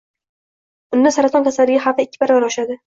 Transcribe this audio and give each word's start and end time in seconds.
Unda 0.97 1.13
saraton 1.19 1.47
kasalligi 1.51 1.87
xavfi 1.89 2.09
ikki 2.09 2.25
baravar 2.27 2.53
oshadi. 2.53 2.79